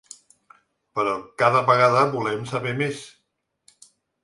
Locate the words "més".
2.83-3.05